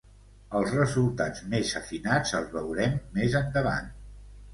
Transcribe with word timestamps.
Els 0.59 0.71
resultats 0.77 1.43
més 1.51 1.73
afinats 1.79 2.31
els 2.39 2.49
veurem 2.57 2.97
més 3.19 3.37
endavant. 3.41 3.93